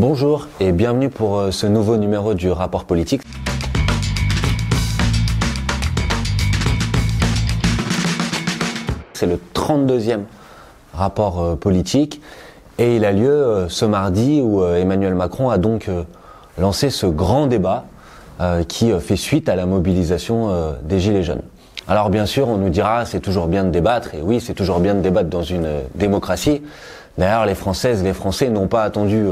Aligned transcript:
Bonjour 0.00 0.48
et 0.60 0.72
bienvenue 0.72 1.10
pour 1.10 1.36
euh, 1.36 1.50
ce 1.50 1.66
nouveau 1.66 1.98
numéro 1.98 2.32
du 2.32 2.50
rapport 2.50 2.86
politique. 2.86 3.20
C'est 9.12 9.26
le 9.26 9.38
32e 9.54 10.20
rapport 10.94 11.42
euh, 11.42 11.54
politique 11.54 12.22
et 12.78 12.96
il 12.96 13.04
a 13.04 13.12
lieu 13.12 13.28
euh, 13.28 13.68
ce 13.68 13.84
mardi 13.84 14.40
où 14.40 14.64
Emmanuel 14.64 15.14
Macron 15.14 15.50
a 15.50 15.58
donc 15.58 15.90
lancé 16.56 16.88
ce 16.88 17.04
grand 17.04 17.46
débat 17.46 17.84
qui 18.68 18.98
fait 19.00 19.16
suite 19.16 19.50
à 19.50 19.54
la 19.54 19.66
mobilisation 19.66 20.72
des 20.82 20.98
Gilets 20.98 21.24
jaunes. 21.24 21.42
Alors 21.88 22.08
bien 22.08 22.24
sûr, 22.24 22.48
on 22.48 22.56
nous 22.56 22.70
dira 22.70 23.04
c'est 23.04 23.20
toujours 23.20 23.48
bien 23.48 23.64
de 23.64 23.70
débattre, 23.70 24.14
et 24.14 24.22
oui, 24.22 24.40
c'est 24.40 24.54
toujours 24.54 24.80
bien 24.80 24.94
de 24.94 25.00
débattre 25.00 25.28
dans 25.28 25.42
une 25.42 25.68
démocratie. 25.94 26.62
D'ailleurs, 27.18 27.44
les 27.44 27.54
Françaises, 27.54 28.02
les 28.02 28.14
Français 28.14 28.48
n'ont 28.48 28.66
pas 28.66 28.82
attendu 28.82 29.26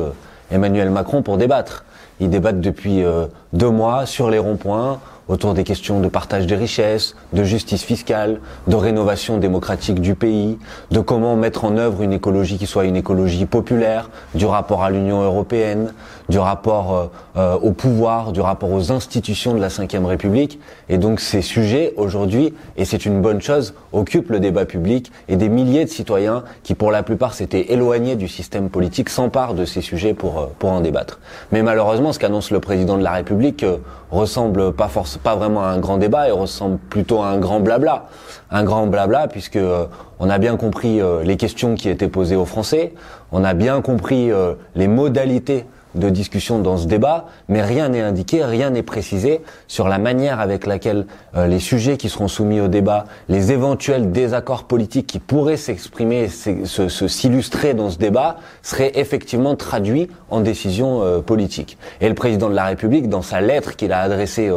Emmanuel 0.50 0.90
Macron 0.90 1.22
pour 1.22 1.36
débattre. 1.36 1.84
Ils 2.20 2.30
débattent 2.30 2.60
depuis 2.60 3.02
euh, 3.02 3.26
deux 3.52 3.70
mois 3.70 4.06
sur 4.06 4.30
les 4.30 4.38
ronds-points 4.38 5.00
autour 5.28 5.54
des 5.54 5.64
questions 5.64 6.00
de 6.00 6.08
partage 6.08 6.46
des 6.46 6.56
richesses, 6.56 7.14
de 7.34 7.44
justice 7.44 7.82
fiscale, 7.82 8.40
de 8.66 8.76
rénovation 8.76 9.36
démocratique 9.36 10.00
du 10.00 10.14
pays, 10.14 10.58
de 10.90 11.00
comment 11.00 11.36
mettre 11.36 11.64
en 11.64 11.76
œuvre 11.76 12.02
une 12.02 12.12
écologie 12.12 12.58
qui 12.58 12.66
soit 12.66 12.86
une 12.86 12.96
écologie 12.96 13.46
populaire, 13.46 14.10
du 14.34 14.46
rapport 14.46 14.82
à 14.82 14.90
l'Union 14.90 15.22
européenne, 15.22 15.92
du 16.28 16.38
rapport 16.38 16.94
euh, 16.94 17.06
euh, 17.36 17.58
au 17.58 17.72
pouvoir, 17.72 18.32
du 18.32 18.40
rapport 18.40 18.72
aux 18.72 18.90
institutions 18.90 19.54
de 19.54 19.60
la 19.60 19.68
Ve 19.68 20.06
République. 20.06 20.58
Et 20.88 20.98
donc 20.98 21.20
ces 21.20 21.42
sujets 21.42 21.92
aujourd'hui, 21.96 22.54
et 22.76 22.84
c'est 22.84 23.04
une 23.04 23.20
bonne 23.20 23.42
chose, 23.42 23.74
occupent 23.92 24.30
le 24.30 24.40
débat 24.40 24.64
public 24.64 25.12
et 25.28 25.36
des 25.36 25.48
milliers 25.48 25.84
de 25.84 25.90
citoyens 25.90 26.44
qui 26.62 26.74
pour 26.74 26.90
la 26.90 27.02
plupart 27.02 27.34
s'étaient 27.34 27.72
éloignés 27.72 28.16
du 28.16 28.28
système 28.28 28.70
politique 28.70 29.10
s'emparent 29.10 29.54
de 29.54 29.64
ces 29.64 29.82
sujets 29.82 30.14
pour, 30.14 30.38
euh, 30.38 30.46
pour 30.58 30.70
en 30.70 30.80
débattre. 30.80 31.20
Mais 31.52 31.62
malheureusement, 31.62 32.12
ce 32.12 32.18
qu'annonce 32.18 32.50
le 32.50 32.60
président 32.60 32.96
de 32.96 33.04
la 33.04 33.12
République 33.12 33.64
ressemble 34.10 34.72
pas 34.72 34.88
forcément 34.88 35.17
pas 35.18 35.36
vraiment 35.36 35.64
un 35.64 35.78
grand 35.78 35.98
débat, 35.98 36.28
il 36.28 36.32
ressemble 36.32 36.78
plutôt 36.78 37.22
à 37.22 37.28
un 37.28 37.38
grand 37.38 37.60
blabla. 37.60 38.06
Un 38.50 38.64
grand 38.64 38.86
blabla 38.86 39.28
puisque 39.28 39.56
euh, 39.56 39.86
on 40.18 40.30
a 40.30 40.38
bien 40.38 40.56
compris 40.56 41.00
euh, 41.00 41.22
les 41.22 41.36
questions 41.36 41.74
qui 41.74 41.88
étaient 41.88 42.08
posées 42.08 42.36
aux 42.36 42.46
Français, 42.46 42.94
on 43.32 43.44
a 43.44 43.54
bien 43.54 43.80
compris 43.82 44.30
euh, 44.30 44.54
les 44.74 44.88
modalités 44.88 45.66
de 45.94 46.10
discussion 46.10 46.58
dans 46.58 46.76
ce 46.76 46.86
débat, 46.86 47.26
mais 47.48 47.62
rien 47.62 47.88
n'est 47.88 48.02
indiqué, 48.02 48.44
rien 48.44 48.70
n'est 48.70 48.82
précisé 48.82 49.40
sur 49.66 49.88
la 49.88 49.98
manière 49.98 50.38
avec 50.38 50.66
laquelle 50.66 51.06
les 51.34 51.58
sujets 51.58 51.96
qui 51.96 52.10
seront 52.10 52.28
soumis 52.28 52.60
au 52.60 52.68
débat, 52.68 53.06
les 53.28 53.52
éventuels 53.52 54.12
désaccords 54.12 54.64
politiques 54.64 55.06
qui 55.06 55.18
pourraient 55.18 55.56
s'exprimer, 55.56 56.28
se, 56.28 56.88
s'illustrer 56.88 57.72
dans 57.72 57.88
ce 57.88 57.96
débat, 57.96 58.36
seraient 58.62 58.92
effectivement 58.96 59.56
traduits 59.56 60.08
en 60.30 60.40
décisions 60.40 61.22
politiques. 61.22 61.78
Et 62.02 62.08
le 62.08 62.14
président 62.14 62.50
de 62.50 62.54
la 62.54 62.66
République, 62.66 63.08
dans 63.08 63.22
sa 63.22 63.40
lettre 63.40 63.74
qu'il 63.74 63.92
a 63.92 64.00
adressée 64.00 64.52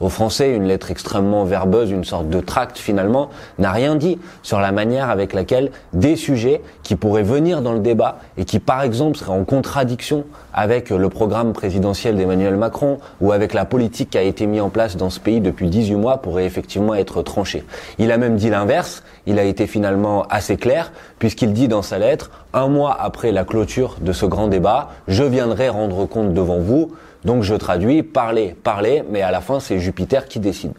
aux 0.00 0.08
Français, 0.08 0.54
une 0.54 0.64
lettre 0.64 0.90
extrêmement 0.90 1.44
verbeuse, 1.44 1.90
une 1.90 2.04
sorte 2.04 2.28
de 2.28 2.40
tract 2.40 2.78
finalement, 2.78 3.30
n'a 3.58 3.70
rien 3.70 3.96
dit 3.96 4.18
sur 4.42 4.60
la 4.60 4.72
manière 4.72 5.10
avec 5.10 5.32
laquelle 5.32 5.70
des 5.92 6.16
sujets 6.16 6.62
qui 6.82 6.96
pourraient 6.96 7.22
venir 7.22 7.62
dans 7.62 7.72
le 7.72 7.80
débat 7.80 8.18
et 8.36 8.44
qui 8.44 8.58
par 8.58 8.82
exemple 8.82 9.16
seraient 9.16 9.32
en 9.32 9.44
contradiction 9.44 10.24
avec 10.52 10.90
le 10.90 11.08
programme 11.08 11.52
présidentiel 11.52 12.16
d'Emmanuel 12.16 12.56
Macron 12.56 12.98
ou 13.20 13.32
avec 13.32 13.54
la 13.54 13.64
politique 13.64 14.10
qui 14.10 14.18
a 14.18 14.22
été 14.22 14.46
mise 14.46 14.60
en 14.60 14.70
place 14.70 14.96
dans 14.96 15.10
ce 15.10 15.20
pays 15.20 15.40
depuis 15.40 15.68
18 15.68 15.94
mois 15.94 16.18
pourraient 16.18 16.46
effectivement 16.46 16.94
être 16.94 17.22
tranchés. 17.22 17.64
Il 17.98 18.12
a 18.12 18.18
même 18.18 18.36
dit 18.36 18.50
l'inverse, 18.50 19.02
il 19.26 19.38
a 19.38 19.44
été 19.44 19.66
finalement 19.66 20.24
assez 20.28 20.56
clair 20.56 20.92
puisqu'il 21.18 21.52
dit 21.52 21.68
dans 21.68 21.82
sa 21.82 21.98
lettre, 21.98 22.30
un 22.52 22.68
mois 22.68 22.96
après 23.00 23.32
la 23.32 23.44
clôture 23.44 23.96
de 24.00 24.12
ce 24.12 24.26
grand 24.26 24.48
débat, 24.48 24.90
je 25.08 25.24
viendrai 25.24 25.68
rendre 25.68 26.06
compte 26.06 26.34
devant 26.34 26.58
vous 26.58 26.92
donc 27.24 27.42
je 27.42 27.54
traduis 27.54 28.02
parler, 28.02 28.54
parler, 28.62 29.02
mais 29.10 29.22
à 29.22 29.30
la 29.30 29.40
fin 29.40 29.60
c'est 29.60 29.78
Jupiter 29.78 30.26
qui 30.26 30.40
décide. 30.40 30.72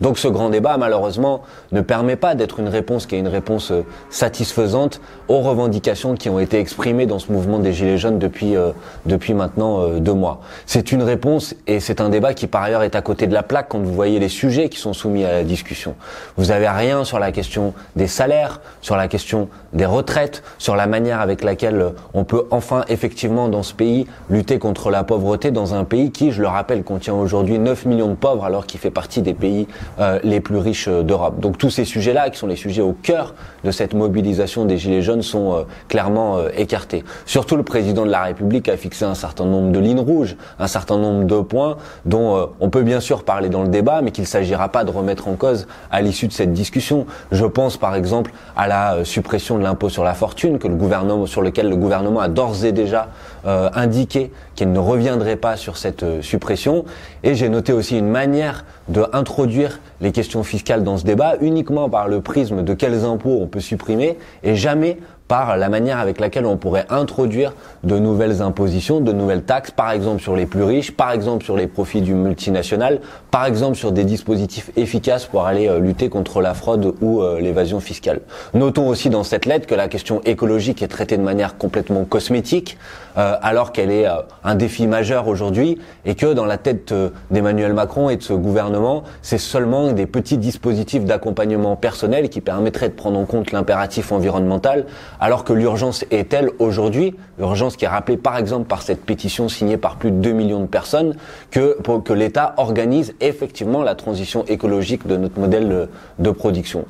Donc 0.00 0.18
ce 0.18 0.28
grand 0.28 0.50
débat, 0.50 0.76
malheureusement, 0.76 1.42
ne 1.72 1.80
permet 1.80 2.16
pas 2.16 2.34
d'être 2.34 2.60
une 2.60 2.68
réponse 2.68 3.06
qui 3.06 3.16
est 3.16 3.18
une 3.18 3.28
réponse 3.28 3.72
euh, 3.72 3.84
satisfaisante 4.10 5.00
aux 5.26 5.40
revendications 5.40 6.14
qui 6.14 6.30
ont 6.30 6.38
été 6.38 6.60
exprimées 6.60 7.06
dans 7.06 7.18
ce 7.18 7.32
mouvement 7.32 7.58
des 7.58 7.72
Gilets 7.72 7.98
jaunes 7.98 8.18
depuis, 8.18 8.56
euh, 8.56 8.70
depuis 9.06 9.34
maintenant 9.34 9.80
euh, 9.80 9.98
deux 9.98 10.12
mois. 10.12 10.40
C'est 10.66 10.92
une 10.92 11.02
réponse 11.02 11.54
et 11.66 11.80
c'est 11.80 12.00
un 12.00 12.10
débat 12.10 12.32
qui 12.32 12.46
par 12.46 12.62
ailleurs 12.62 12.84
est 12.84 12.94
à 12.94 13.02
côté 13.02 13.26
de 13.26 13.34
la 13.34 13.42
plaque 13.42 13.68
quand 13.68 13.80
vous 13.80 13.92
voyez 13.92 14.20
les 14.20 14.28
sujets 14.28 14.68
qui 14.68 14.78
sont 14.78 14.92
soumis 14.92 15.24
à 15.24 15.32
la 15.32 15.42
discussion. 15.42 15.96
Vous 16.36 16.46
n'avez 16.46 16.68
rien 16.68 17.02
sur 17.04 17.18
la 17.18 17.32
question 17.32 17.74
des 17.96 18.06
salaires, 18.06 18.60
sur 18.82 18.96
la 18.96 19.08
question 19.08 19.48
des 19.72 19.86
retraites, 19.86 20.44
sur 20.58 20.76
la 20.76 20.86
manière 20.86 21.20
avec 21.20 21.42
laquelle 21.42 21.92
on 22.14 22.24
peut 22.24 22.44
enfin 22.50 22.84
effectivement 22.88 23.48
dans 23.48 23.64
ce 23.64 23.74
pays 23.74 24.06
lutter 24.30 24.58
contre 24.58 24.90
la 24.90 25.02
pauvreté 25.02 25.50
dans 25.50 25.74
un 25.74 25.84
pays 25.88 26.12
qui, 26.12 26.30
je 26.30 26.40
le 26.40 26.46
rappelle, 26.46 26.84
contient 26.84 27.14
aujourd'hui 27.14 27.58
9 27.58 27.86
millions 27.86 28.08
de 28.08 28.14
pauvres 28.14 28.44
alors 28.44 28.66
qu'il 28.66 28.78
fait 28.78 28.90
partie 28.90 29.22
des 29.22 29.34
pays 29.34 29.66
euh, 29.98 30.20
les 30.22 30.40
plus 30.40 30.58
riches 30.58 30.86
euh, 30.86 31.02
d'Europe. 31.02 31.40
Donc 31.40 31.58
tous 31.58 31.70
ces 31.70 31.84
sujets-là, 31.84 32.30
qui 32.30 32.38
sont 32.38 32.46
les 32.46 32.56
sujets 32.56 32.82
au 32.82 32.92
cœur 32.92 33.34
de 33.64 33.70
cette 33.70 33.94
mobilisation 33.94 34.64
des 34.64 34.78
Gilets 34.78 35.02
jaunes, 35.02 35.22
sont 35.22 35.54
euh, 35.54 35.62
clairement 35.88 36.38
écartés. 36.56 37.04
Surtout 37.24 37.56
le 37.56 37.62
président 37.62 38.04
de 38.04 38.10
la 38.10 38.22
République 38.22 38.68
a 38.68 38.76
fixé 38.76 39.04
un 39.04 39.14
certain 39.14 39.46
nombre 39.46 39.72
de 39.72 39.78
lignes 39.78 40.00
rouges, 40.00 40.36
un 40.60 40.66
certain 40.66 40.98
nombre 40.98 41.24
de 41.24 41.40
points 41.40 41.76
dont 42.04 42.50
on 42.60 42.70
peut 42.70 42.82
bien 42.82 43.00
sûr 43.00 43.24
parler 43.24 43.48
dans 43.48 43.62
le 43.62 43.68
débat, 43.68 44.02
mais 44.02 44.10
qu'il 44.10 44.22
ne 44.22 44.28
s'agira 44.28 44.68
pas 44.68 44.84
de 44.84 44.90
remettre 44.90 45.26
en 45.28 45.34
cause 45.34 45.66
à 45.90 46.02
l'issue 46.02 46.28
de 46.28 46.32
cette 46.32 46.52
discussion. 46.52 47.06
Je 47.32 47.46
pense 47.46 47.76
par 47.76 47.94
exemple 47.94 48.32
à 48.56 48.68
la 48.68 49.04
suppression 49.04 49.58
de 49.58 49.62
l'impôt 49.62 49.88
sur 49.88 50.04
la 50.04 50.14
fortune 50.14 50.58
que 50.58 50.68
le 50.68 50.74
gouvernement, 50.74 51.26
sur 51.26 51.40
lequel 51.40 51.68
le 51.68 51.76
gouvernement 51.76 52.20
a 52.20 52.28
d'ores 52.28 52.64
et 52.64 52.72
déjà 52.72 53.08
indiqué 53.44 54.30
qu'il 54.54 54.72
ne 54.72 54.78
reviendrait 54.78 55.36
pas 55.36 55.56
sur 55.56 55.77
cette 55.78 56.22
suppression. 56.22 56.84
Et 57.22 57.34
j'ai 57.34 57.48
noté 57.48 57.72
aussi 57.72 57.98
une 57.98 58.08
manière 58.08 58.64
de 58.88 59.04
introduire 59.12 59.80
les 60.00 60.12
questions 60.12 60.42
fiscales 60.42 60.84
dans 60.84 60.98
ce 60.98 61.04
débat 61.04 61.36
uniquement 61.40 61.88
par 61.88 62.08
le 62.08 62.20
prisme 62.20 62.62
de 62.62 62.74
quels 62.74 63.04
impôts 63.04 63.38
on 63.40 63.46
peut 63.46 63.60
supprimer 63.60 64.18
et 64.42 64.54
jamais 64.54 64.98
par 65.28 65.58
la 65.58 65.68
manière 65.68 65.98
avec 65.98 66.18
laquelle 66.18 66.46
on 66.46 66.56
pourrait 66.56 66.86
introduire 66.88 67.52
de 67.84 67.98
nouvelles 67.98 68.40
impositions, 68.40 69.00
de 69.00 69.12
nouvelles 69.12 69.42
taxes, 69.42 69.70
par 69.70 69.92
exemple 69.92 70.22
sur 70.22 70.34
les 70.34 70.46
plus 70.46 70.62
riches, 70.62 70.90
par 70.90 71.12
exemple 71.12 71.44
sur 71.44 71.56
les 71.56 71.66
profits 71.66 72.00
du 72.00 72.14
multinational, 72.14 73.00
par 73.30 73.44
exemple 73.44 73.76
sur 73.76 73.92
des 73.92 74.04
dispositifs 74.04 74.70
efficaces 74.76 75.26
pour 75.26 75.46
aller 75.46 75.68
euh, 75.68 75.78
lutter 75.78 76.08
contre 76.08 76.40
la 76.40 76.54
fraude 76.54 76.94
ou 77.02 77.20
euh, 77.20 77.40
l'évasion 77.40 77.78
fiscale. 77.78 78.20
Notons 78.54 78.88
aussi 78.88 79.10
dans 79.10 79.22
cette 79.22 79.44
lettre 79.44 79.66
que 79.66 79.74
la 79.74 79.88
question 79.88 80.22
écologique 80.24 80.82
est 80.82 80.88
traitée 80.88 81.18
de 81.18 81.22
manière 81.22 81.58
complètement 81.58 82.04
cosmétique, 82.04 82.78
euh, 83.18 83.36
alors 83.42 83.72
qu'elle 83.72 83.90
est 83.90 84.06
un 84.44 84.54
défi 84.54 84.86
majeur 84.86 85.28
aujourd'hui, 85.28 85.78
et 86.06 86.14
que 86.14 86.32
dans 86.32 86.46
la 86.46 86.56
tête 86.56 86.94
d'Emmanuel 87.30 87.74
Macron 87.74 88.08
et 88.08 88.16
de 88.16 88.22
ce 88.22 88.32
gouvernement, 88.32 89.02
c'est 89.20 89.38
seulement 89.38 89.92
des 89.92 90.06
petits 90.06 90.38
dispositifs 90.38 91.04
d'accompagnement 91.04 91.76
personnel 91.76 92.30
qui 92.30 92.40
permettraient 92.40 92.88
de 92.88 92.94
prendre 92.94 93.18
en 93.18 93.26
compte 93.26 93.52
l'impératif 93.52 94.10
environnemental 94.12 94.86
alors 95.20 95.44
que 95.44 95.52
l'urgence 95.52 96.04
est 96.10 96.30
telle 96.30 96.50
aujourd'hui, 96.58 97.14
urgence 97.38 97.76
qui 97.76 97.84
est 97.84 97.88
rappelée 97.88 98.16
par 98.16 98.36
exemple 98.36 98.66
par 98.66 98.82
cette 98.82 99.04
pétition 99.04 99.48
signée 99.48 99.76
par 99.76 99.96
plus 99.96 100.10
de 100.10 100.16
2 100.16 100.32
millions 100.32 100.60
de 100.60 100.66
personnes, 100.66 101.14
que, 101.50 101.76
que 102.04 102.12
l'État 102.12 102.54
organise 102.56 103.14
effectivement 103.20 103.82
la 103.82 103.94
transition 103.94 104.44
écologique 104.46 105.06
de 105.06 105.16
notre 105.16 105.38
modèle 105.38 105.88
de 106.18 106.30
production. 106.30 106.84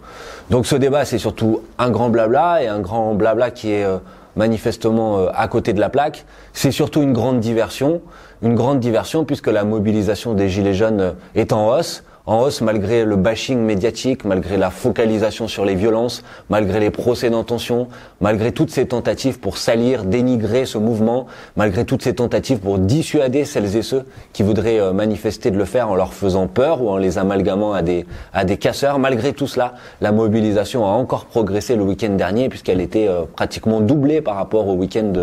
Donc 0.50 0.66
ce 0.66 0.76
débat, 0.76 1.04
c'est 1.04 1.18
surtout 1.18 1.62
un 1.78 1.90
grand 1.90 2.08
blabla 2.08 2.62
et 2.62 2.66
un 2.66 2.80
grand 2.80 3.14
blabla 3.14 3.50
qui 3.50 3.72
est 3.72 3.84
euh, 3.84 3.98
manifestement 4.36 5.18
euh, 5.18 5.28
à 5.34 5.48
côté 5.48 5.72
de 5.72 5.80
la 5.80 5.90
plaque. 5.90 6.24
C'est 6.52 6.70
surtout 6.70 7.02
une 7.02 7.12
grande 7.12 7.40
diversion, 7.40 8.00
une 8.42 8.54
grande 8.54 8.80
diversion 8.80 9.24
puisque 9.24 9.48
la 9.48 9.64
mobilisation 9.64 10.32
des 10.32 10.48
Gilets 10.48 10.74
jaunes 10.74 11.00
euh, 11.00 11.12
est 11.34 11.52
en 11.52 11.68
hausse 11.68 12.02
en 12.28 12.42
hausse 12.42 12.60
malgré 12.60 13.06
le 13.06 13.16
bashing 13.16 13.58
médiatique, 13.58 14.26
malgré 14.26 14.58
la 14.58 14.68
focalisation 14.68 15.48
sur 15.48 15.64
les 15.64 15.74
violences, 15.74 16.22
malgré 16.50 16.78
les 16.78 16.90
procès 16.90 17.30
d'intention, 17.30 17.88
malgré 18.20 18.52
toutes 18.52 18.70
ces 18.70 18.86
tentatives 18.86 19.40
pour 19.40 19.56
salir, 19.56 20.04
dénigrer 20.04 20.66
ce 20.66 20.76
mouvement, 20.76 21.26
malgré 21.56 21.86
toutes 21.86 22.02
ces 22.02 22.14
tentatives 22.14 22.58
pour 22.58 22.78
dissuader 22.78 23.46
celles 23.46 23.74
et 23.76 23.82
ceux 23.82 24.04
qui 24.34 24.42
voudraient 24.42 24.78
euh, 24.78 24.92
manifester 24.92 25.50
de 25.50 25.56
le 25.56 25.64
faire 25.64 25.88
en 25.88 25.94
leur 25.94 26.12
faisant 26.12 26.48
peur 26.48 26.82
ou 26.82 26.90
en 26.90 26.98
les 26.98 27.16
amalgamant 27.16 27.72
à 27.72 27.80
des, 27.80 28.04
à 28.34 28.44
des 28.44 28.58
casseurs. 28.58 28.98
Malgré 28.98 29.32
tout 29.32 29.46
cela, 29.46 29.72
la 30.02 30.12
mobilisation 30.12 30.84
a 30.84 30.90
encore 30.90 31.24
progressé 31.24 31.76
le 31.76 31.82
week-end 31.82 32.10
dernier 32.10 32.50
puisqu'elle 32.50 32.82
était 32.82 33.08
euh, 33.08 33.22
pratiquement 33.36 33.80
doublée 33.80 34.20
par 34.20 34.34
rapport 34.34 34.68
au 34.68 34.74
week-end 34.74 35.14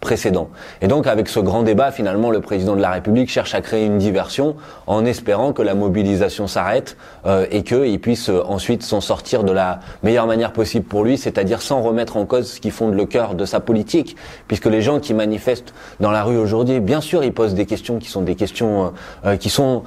précédent. 0.00 0.48
Et 0.80 0.86
donc 0.86 1.06
avec 1.06 1.28
ce 1.28 1.40
grand 1.40 1.62
débat, 1.62 1.90
finalement, 1.90 2.30
le 2.30 2.40
président 2.40 2.74
de 2.74 2.80
la 2.80 2.90
République 2.90 3.28
cherche 3.28 3.54
à 3.54 3.60
créer 3.60 3.84
une 3.84 3.98
diversion 3.98 4.56
en 4.86 5.04
espérant 5.04 5.52
que 5.52 5.60
la 5.60 5.74
mobilisation 5.74 6.46
s'arrête 6.54 6.96
euh, 7.26 7.46
et 7.50 7.62
qu'il 7.62 8.00
puisse 8.00 8.28
euh, 8.28 8.42
ensuite 8.46 8.82
s'en 8.82 9.00
sortir 9.00 9.44
de 9.44 9.52
la 9.52 9.80
meilleure 10.02 10.26
manière 10.26 10.52
possible 10.52 10.84
pour 10.84 11.04
lui, 11.04 11.18
c'est-à-dire 11.18 11.60
sans 11.60 11.82
remettre 11.82 12.16
en 12.16 12.26
cause 12.26 12.52
ce 12.52 12.60
qui 12.60 12.70
fonde 12.70 12.94
le 12.94 13.06
cœur 13.06 13.34
de 13.34 13.44
sa 13.44 13.60
politique, 13.60 14.16
puisque 14.46 14.66
les 14.66 14.82
gens 14.82 15.00
qui 15.00 15.14
manifestent 15.14 15.74
dans 16.00 16.10
la 16.10 16.22
rue 16.22 16.36
aujourd'hui, 16.36 16.80
bien 16.80 17.00
sûr, 17.00 17.24
ils 17.24 17.32
posent 17.32 17.54
des 17.54 17.66
questions 17.66 17.98
qui 17.98 18.08
sont 18.08 18.22
des 18.22 18.34
questions 18.36 18.92
qui 19.40 19.50
sont 19.50 19.82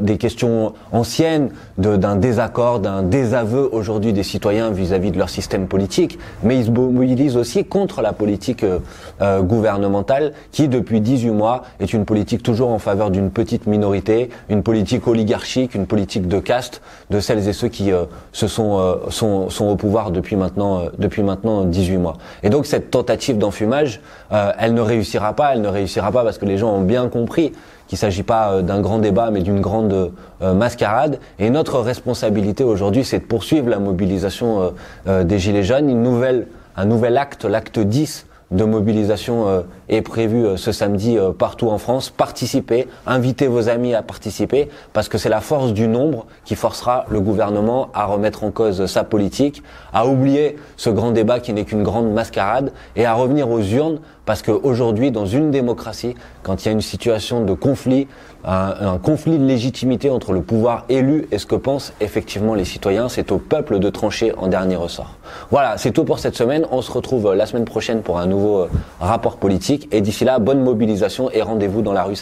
des 0.00 0.18
questions 0.18 0.74
anciennes 0.92 1.50
d'un 1.78 2.16
désaccord, 2.16 2.80
d'un 2.80 3.02
désaveu 3.02 3.68
aujourd'hui 3.72 4.12
des 4.12 4.22
citoyens 4.22 4.70
vis-à-vis 4.70 5.10
de 5.10 5.18
leur 5.18 5.30
système 5.30 5.66
politique, 5.66 6.18
mais 6.42 6.58
ils 6.58 6.66
se 6.66 6.70
mobilisent 6.70 7.36
aussi 7.36 7.64
contre 7.64 8.02
la 8.02 8.12
politique 8.12 8.64
gouvernementale 9.20 10.32
qui 10.50 10.68
depuis 10.68 11.00
18 11.00 11.30
mois 11.30 11.62
est 11.80 11.92
une 11.92 12.04
politique 12.04 12.42
toujours 12.42 12.70
en 12.70 12.78
faveur 12.78 13.10
d'une 13.10 13.30
petite 13.30 13.66
minorité, 13.66 14.30
une 14.48 14.62
politique 14.62 15.06
oligarchique, 15.06 15.74
une 15.74 15.86
politique 15.86 16.01
de 16.06 16.38
caste 16.38 16.82
de 17.10 17.20
celles 17.20 17.48
et 17.48 17.52
ceux 17.52 17.68
qui 17.68 17.92
euh, 17.92 18.04
se 18.32 18.46
sont, 18.46 18.78
euh, 18.78 19.10
sont, 19.10 19.50
sont 19.50 19.66
au 19.66 19.76
pouvoir 19.76 20.10
depuis 20.10 20.36
maintenant 20.36 20.80
euh, 20.80 20.88
depuis 20.98 21.22
maintenant 21.22 21.64
18 21.64 21.96
mois. 21.96 22.16
Et 22.42 22.50
donc 22.50 22.66
cette 22.66 22.90
tentative 22.90 23.38
d'enfumage, 23.38 24.00
elle 24.30 24.74
ne 24.74 24.80
réussira 24.80 25.34
pas, 25.34 25.52
elle 25.54 25.60
ne 25.60 25.68
réussira 25.68 26.10
pas 26.10 26.24
parce 26.24 26.38
que 26.38 26.46
les 26.46 26.58
gens 26.58 26.72
ont 26.72 26.80
bien 26.80 27.08
compris 27.08 27.52
qu'il 27.86 27.98
s'agit 27.98 28.22
pas 28.22 28.62
d'un 28.62 28.80
grand 28.80 28.98
débat 28.98 29.30
mais 29.30 29.40
d'une 29.40 29.60
grande 29.60 30.12
mascarade. 30.40 31.18
Et 31.38 31.50
notre 31.50 31.80
responsabilité 31.80 32.64
aujourd'hui, 32.64 33.04
c'est 33.04 33.18
de 33.18 33.24
poursuivre 33.24 33.68
la 33.68 33.78
mobilisation 33.78 34.72
des 35.06 35.38
gilets 35.38 35.62
jaunes, 35.62 35.90
un 36.76 36.84
nouvel 36.86 37.16
acte, 37.16 37.44
l'acte 37.44 37.78
10 37.78 38.26
de 38.52 38.64
mobilisation 38.64 39.48
euh, 39.48 39.62
est 39.88 40.02
prévu 40.02 40.44
euh, 40.44 40.56
ce 40.56 40.72
samedi 40.72 41.18
euh, 41.18 41.32
partout 41.32 41.68
en 41.68 41.78
France. 41.78 42.10
Participez, 42.10 42.86
invitez 43.06 43.46
vos 43.46 43.68
amis 43.68 43.94
à 43.94 44.02
participer, 44.02 44.68
parce 44.92 45.08
que 45.08 45.18
c'est 45.18 45.30
la 45.30 45.40
force 45.40 45.72
du 45.72 45.88
nombre 45.88 46.26
qui 46.44 46.54
forcera 46.54 47.06
le 47.08 47.20
gouvernement 47.20 47.88
à 47.94 48.04
remettre 48.04 48.44
en 48.44 48.50
cause 48.50 48.86
sa 48.86 49.04
politique, 49.04 49.62
à 49.92 50.06
oublier 50.06 50.56
ce 50.76 50.90
grand 50.90 51.12
débat 51.12 51.40
qui 51.40 51.52
n'est 51.52 51.64
qu'une 51.64 51.82
grande 51.82 52.12
mascarade, 52.12 52.72
et 52.94 53.06
à 53.06 53.14
revenir 53.14 53.50
aux 53.50 53.62
urnes, 53.62 54.00
parce 54.24 54.42
qu'aujourd'hui, 54.42 55.10
dans 55.10 55.26
une 55.26 55.50
démocratie, 55.50 56.14
quand 56.42 56.64
il 56.64 56.66
y 56.66 56.68
a 56.68 56.72
une 56.72 56.80
situation 56.80 57.44
de 57.44 57.54
conflit, 57.54 58.06
un, 58.44 58.98
conflit 58.98 59.38
de 59.38 59.44
légitimité 59.44 60.10
entre 60.10 60.32
le 60.32 60.42
pouvoir 60.42 60.84
élu 60.88 61.26
et 61.30 61.38
ce 61.38 61.46
que 61.46 61.54
pensent 61.54 61.92
effectivement 62.00 62.54
les 62.54 62.64
citoyens, 62.64 63.08
c'est 63.08 63.32
au 63.32 63.38
peuple 63.38 63.78
de 63.78 63.90
trancher 63.90 64.32
en 64.36 64.48
dernier 64.48 64.76
ressort. 64.76 65.16
Voilà, 65.50 65.78
c'est 65.78 65.92
tout 65.92 66.04
pour 66.04 66.18
cette 66.18 66.36
semaine. 66.36 66.66
On 66.70 66.82
se 66.82 66.90
retrouve 66.90 67.34
la 67.34 67.46
semaine 67.46 67.64
prochaine 67.64 68.02
pour 68.02 68.18
un 68.18 68.26
nouveau 68.26 68.66
rapport 69.00 69.36
politique. 69.36 69.88
Et 69.92 70.00
d'ici 70.00 70.24
là, 70.24 70.38
bonne 70.38 70.62
mobilisation 70.62 71.30
et 71.30 71.42
rendez-vous 71.42 71.82
dans 71.82 71.92
la 71.92 72.02
rue. 72.02 72.10